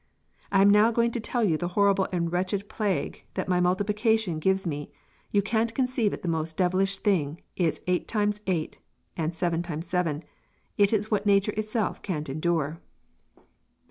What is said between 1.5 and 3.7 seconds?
the horible and wretched plaege that my